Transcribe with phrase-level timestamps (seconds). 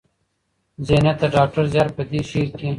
[0.87, 2.69] ذهنيت د ډاکټر زيار په دې شعر کې